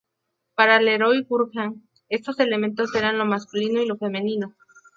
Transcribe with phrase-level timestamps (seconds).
[0.55, 1.71] Para Leroi-Gourhan
[2.17, 4.55] estos elementos eran lo masculino y lo femenino.